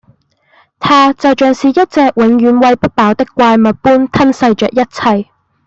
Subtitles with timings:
[0.79, 5.29] 它就像是一隻永遠餵不飽的怪物般吞噬著一切